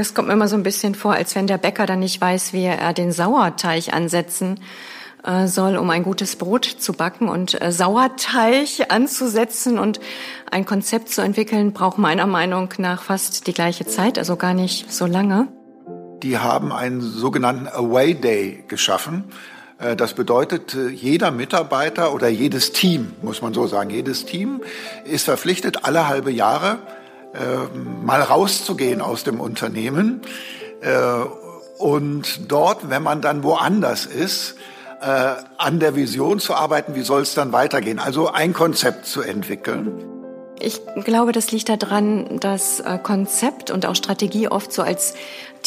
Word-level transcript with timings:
Das 0.00 0.14
kommt 0.14 0.28
mir 0.28 0.32
immer 0.32 0.48
so 0.48 0.56
ein 0.56 0.62
bisschen 0.62 0.94
vor, 0.94 1.12
als 1.12 1.34
wenn 1.34 1.46
der 1.46 1.58
Bäcker 1.58 1.84
dann 1.84 1.98
nicht 1.98 2.18
weiß, 2.18 2.54
wie 2.54 2.64
er 2.64 2.94
den 2.94 3.12
Sauerteig 3.12 3.92
ansetzen 3.92 4.58
äh, 5.24 5.46
soll, 5.46 5.76
um 5.76 5.90
ein 5.90 6.04
gutes 6.04 6.36
Brot 6.36 6.64
zu 6.64 6.94
backen. 6.94 7.28
Und 7.28 7.60
äh, 7.60 7.70
Sauerteig 7.70 8.86
anzusetzen 8.88 9.78
und 9.78 10.00
ein 10.50 10.64
Konzept 10.64 11.10
zu 11.10 11.20
entwickeln, 11.20 11.74
braucht 11.74 11.98
meiner 11.98 12.26
Meinung 12.26 12.70
nach 12.78 13.02
fast 13.02 13.46
die 13.46 13.52
gleiche 13.52 13.86
Zeit, 13.86 14.16
also 14.16 14.36
gar 14.36 14.54
nicht 14.54 14.90
so 14.90 15.04
lange. 15.04 15.48
Die 16.22 16.38
haben 16.38 16.72
einen 16.72 17.02
sogenannten 17.02 17.68
Away 17.68 18.14
Day 18.14 18.64
geschaffen. 18.68 19.24
Äh, 19.78 19.96
das 19.96 20.14
bedeutet, 20.14 20.78
jeder 20.94 21.30
Mitarbeiter 21.30 22.14
oder 22.14 22.28
jedes 22.28 22.72
Team, 22.72 23.12
muss 23.20 23.42
man 23.42 23.52
so 23.52 23.66
sagen, 23.66 23.90
jedes 23.90 24.24
Team 24.24 24.62
ist 25.04 25.26
verpflichtet, 25.26 25.84
alle 25.84 26.08
halbe 26.08 26.32
Jahre 26.32 26.78
mal 28.02 28.22
rauszugehen 28.22 29.00
aus 29.00 29.24
dem 29.24 29.40
Unternehmen 29.40 30.22
und 31.78 32.50
dort, 32.50 32.90
wenn 32.90 33.02
man 33.02 33.22
dann 33.22 33.42
woanders 33.42 34.04
ist, 34.04 34.56
äh, 35.00 35.34
an 35.56 35.80
der 35.80 35.96
Vision 35.96 36.38
zu 36.38 36.54
arbeiten, 36.54 36.94
wie 36.94 37.02
soll 37.02 37.22
es 37.22 37.34
dann 37.34 37.52
weitergehen. 37.52 37.98
Also 37.98 38.30
ein 38.30 38.52
Konzept 38.52 39.06
zu 39.06 39.22
entwickeln. 39.22 40.04
Ich 40.58 40.82
glaube, 41.04 41.32
das 41.32 41.52
liegt 41.52 41.70
daran, 41.70 42.38
dass 42.38 42.80
äh, 42.80 42.98
Konzept 43.02 43.70
und 43.70 43.86
auch 43.86 43.94
Strategie 43.94 44.48
oft 44.48 44.72
so 44.72 44.82
als 44.82 45.14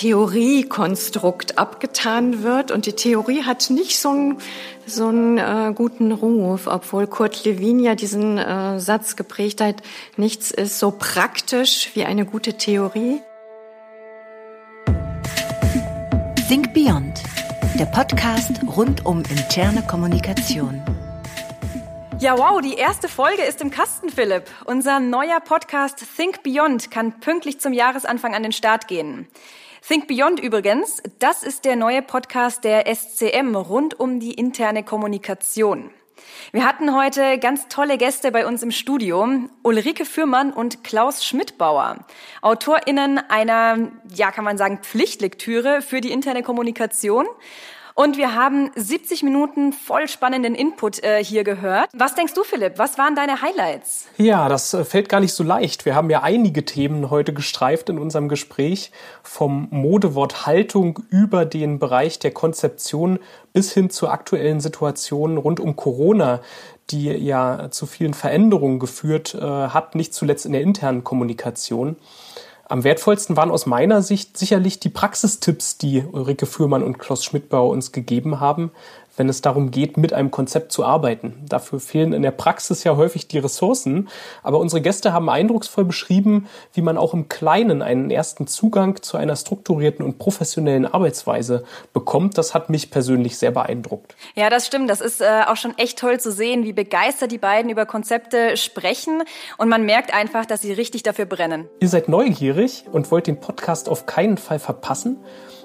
Theoriekonstrukt 0.00 1.58
abgetan 1.58 2.42
wird. 2.42 2.70
Und 2.70 2.86
die 2.86 2.94
Theorie 2.94 3.42
hat 3.42 3.68
nicht 3.68 3.98
so 3.98 4.08
einen, 4.08 4.38
so 4.86 5.08
einen 5.08 5.36
äh, 5.36 5.74
guten 5.74 6.10
Ruf, 6.12 6.66
obwohl 6.66 7.06
Kurt 7.06 7.44
Lewin 7.44 7.80
ja 7.80 7.94
diesen 7.94 8.38
äh, 8.38 8.80
Satz 8.80 9.16
geprägt 9.16 9.60
hat, 9.60 9.82
nichts 10.16 10.50
ist 10.50 10.78
so 10.78 10.90
praktisch 10.90 11.90
wie 11.92 12.04
eine 12.04 12.24
gute 12.24 12.54
Theorie. 12.54 13.20
Think 16.48 16.72
Beyond 16.72 17.22
der 17.78 17.86
Podcast 17.86 18.50
rund 18.76 19.06
um 19.06 19.22
interne 19.30 19.82
Kommunikation. 19.82 20.82
Ja, 22.18 22.36
wow, 22.36 22.60
die 22.60 22.74
erste 22.74 23.08
Folge 23.08 23.42
ist 23.42 23.60
im 23.62 23.70
Kasten, 23.70 24.10
Philipp. 24.10 24.44
Unser 24.64 24.98
neuer 25.00 25.40
Podcast 25.40 26.04
Think 26.16 26.42
Beyond 26.42 26.90
kann 26.90 27.20
pünktlich 27.20 27.60
zum 27.60 27.72
Jahresanfang 27.72 28.34
an 28.34 28.42
den 28.42 28.52
Start 28.52 28.88
gehen. 28.88 29.28
Think 29.86 30.08
Beyond 30.08 30.40
übrigens, 30.40 31.02
das 31.18 31.42
ist 31.42 31.64
der 31.64 31.74
neue 31.74 32.02
Podcast 32.02 32.64
der 32.64 32.84
SCM 32.94 33.56
rund 33.56 33.98
um 33.98 34.20
die 34.20 34.34
interne 34.34 34.84
Kommunikation. 34.84 35.90
Wir 36.52 36.66
hatten 36.66 36.94
heute 36.94 37.38
ganz 37.38 37.66
tolle 37.68 37.96
Gäste 37.96 38.30
bei 38.30 38.46
uns 38.46 38.62
im 38.62 38.72
Studio. 38.72 39.26
Ulrike 39.62 40.04
Fürmann 40.04 40.52
und 40.52 40.84
Klaus 40.84 41.24
Schmidbauer. 41.24 42.04
AutorInnen 42.42 43.18
einer, 43.30 43.90
ja, 44.14 44.30
kann 44.32 44.44
man 44.44 44.58
sagen, 44.58 44.80
Pflichtlektüre 44.82 45.80
für 45.80 46.02
die 46.02 46.12
interne 46.12 46.42
Kommunikation. 46.42 47.26
Und 48.00 48.16
wir 48.16 48.34
haben 48.34 48.70
70 48.76 49.24
Minuten 49.24 49.74
voll 49.74 50.08
spannenden 50.08 50.54
Input 50.54 51.04
äh, 51.04 51.22
hier 51.22 51.44
gehört. 51.44 51.90
Was 51.92 52.14
denkst 52.14 52.32
du, 52.32 52.44
Philipp? 52.44 52.78
Was 52.78 52.96
waren 52.96 53.14
deine 53.14 53.42
Highlights? 53.42 54.06
Ja, 54.16 54.48
das 54.48 54.72
äh, 54.72 54.86
fällt 54.86 55.10
gar 55.10 55.20
nicht 55.20 55.34
so 55.34 55.44
leicht. 55.44 55.84
Wir 55.84 55.94
haben 55.94 56.08
ja 56.08 56.22
einige 56.22 56.64
Themen 56.64 57.10
heute 57.10 57.34
gestreift 57.34 57.90
in 57.90 57.98
unserem 57.98 58.30
Gespräch. 58.30 58.90
Vom 59.22 59.68
Modewort 59.70 60.46
Haltung 60.46 61.00
über 61.10 61.44
den 61.44 61.78
Bereich 61.78 62.18
der 62.18 62.30
Konzeption 62.30 63.18
bis 63.52 63.74
hin 63.74 63.90
zur 63.90 64.10
aktuellen 64.12 64.60
Situation 64.60 65.36
rund 65.36 65.60
um 65.60 65.76
Corona, 65.76 66.40
die 66.88 67.04
ja 67.08 67.70
zu 67.70 67.84
vielen 67.84 68.14
Veränderungen 68.14 68.78
geführt 68.78 69.34
äh, 69.34 69.42
hat, 69.42 69.94
nicht 69.94 70.14
zuletzt 70.14 70.46
in 70.46 70.52
der 70.52 70.62
internen 70.62 71.04
Kommunikation. 71.04 71.96
Am 72.70 72.84
wertvollsten 72.84 73.36
waren 73.36 73.50
aus 73.50 73.66
meiner 73.66 74.00
Sicht 74.00 74.38
sicherlich 74.38 74.78
die 74.78 74.90
Praxistipps, 74.90 75.76
die 75.76 76.04
Ulrike 76.04 76.46
Fürmann 76.46 76.84
und 76.84 77.00
Klaus 77.00 77.24
Schmidtbauer 77.24 77.68
uns 77.68 77.90
gegeben 77.90 78.38
haben, 78.38 78.70
wenn 79.20 79.28
es 79.28 79.42
darum 79.42 79.70
geht, 79.70 79.98
mit 79.98 80.14
einem 80.14 80.30
Konzept 80.30 80.72
zu 80.72 80.82
arbeiten. 80.82 81.44
Dafür 81.46 81.78
fehlen 81.78 82.14
in 82.14 82.22
der 82.22 82.30
Praxis 82.30 82.84
ja 82.84 82.96
häufig 82.96 83.28
die 83.28 83.36
Ressourcen, 83.36 84.08
aber 84.42 84.58
unsere 84.58 84.80
Gäste 84.80 85.12
haben 85.12 85.28
eindrucksvoll 85.28 85.84
beschrieben, 85.84 86.48
wie 86.72 86.80
man 86.80 86.96
auch 86.96 87.12
im 87.12 87.28
Kleinen 87.28 87.82
einen 87.82 88.10
ersten 88.10 88.46
Zugang 88.46 89.02
zu 89.02 89.18
einer 89.18 89.36
strukturierten 89.36 90.06
und 90.06 90.18
professionellen 90.18 90.86
Arbeitsweise 90.86 91.64
bekommt. 91.92 92.38
Das 92.38 92.54
hat 92.54 92.70
mich 92.70 92.90
persönlich 92.90 93.36
sehr 93.36 93.50
beeindruckt. 93.50 94.16
Ja, 94.36 94.48
das 94.48 94.66
stimmt. 94.66 94.88
Das 94.88 95.02
ist 95.02 95.20
äh, 95.20 95.42
auch 95.46 95.56
schon 95.56 95.76
echt 95.76 95.98
toll 95.98 96.18
zu 96.18 96.32
sehen, 96.32 96.64
wie 96.64 96.72
begeistert 96.72 97.30
die 97.30 97.36
beiden 97.36 97.70
über 97.70 97.84
Konzepte 97.84 98.56
sprechen 98.56 99.22
und 99.58 99.68
man 99.68 99.84
merkt 99.84 100.14
einfach, 100.14 100.46
dass 100.46 100.62
sie 100.62 100.72
richtig 100.72 101.02
dafür 101.02 101.26
brennen. 101.26 101.68
Ihr 101.80 101.90
seid 101.90 102.08
neugierig 102.08 102.86
und 102.90 103.10
wollt 103.10 103.26
den 103.26 103.38
Podcast 103.38 103.90
auf 103.90 104.06
keinen 104.06 104.38
Fall 104.38 104.58
verpassen? 104.58 105.18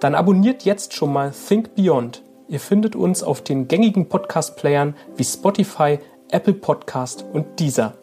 Dann 0.00 0.16
abonniert 0.16 0.64
jetzt 0.64 0.94
schon 0.94 1.12
mal 1.12 1.30
Think 1.30 1.76
Beyond 1.76 2.25
Ihr 2.48 2.60
findet 2.60 2.94
uns 2.94 3.22
auf 3.24 3.42
den 3.42 3.66
gängigen 3.66 4.08
Podcast-Playern 4.08 4.94
wie 5.16 5.24
Spotify, 5.24 5.98
Apple 6.30 6.54
Podcast 6.54 7.24
und 7.32 7.58
Deezer. 7.58 7.94